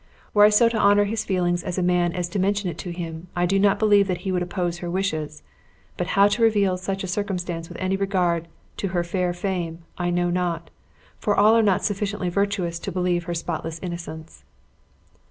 Were 0.33 0.43
I 0.45 0.49
so 0.49 0.67
to 0.67 0.79
honor 0.79 1.03
his 1.03 1.23
feelings 1.25 1.63
as 1.63 1.77
a 1.77 1.83
man 1.83 2.11
as 2.11 2.27
to 2.29 2.39
mention 2.39 2.67
it 2.71 2.77
to 2.79 2.91
him, 2.91 3.27
I 3.35 3.45
do 3.45 3.59
not 3.59 3.77
believe 3.77 4.07
that 4.07 4.21
he 4.25 4.31
would 4.31 4.41
oppose 4.41 4.79
her 4.79 4.89
wishes; 4.89 5.43
but 5.95 6.07
how 6.17 6.27
to 6.29 6.41
reveal 6.41 6.75
such 6.75 7.03
a 7.03 7.07
circumstance 7.07 7.69
with 7.69 7.77
any 7.79 7.95
regard 7.95 8.47
to 8.77 8.87
her 8.97 9.03
fair 9.03 9.31
fame, 9.31 9.83
I 9.99 10.09
know 10.09 10.31
not; 10.31 10.71
for 11.19 11.35
all 11.37 11.55
are 11.55 11.61
not 11.61 11.83
sufficiently 11.85 12.29
virtuous 12.29 12.79
to 12.79 12.91
believe 12.91 13.25
her 13.25 13.35
spotless 13.35 13.77
innocence." 13.83 14.43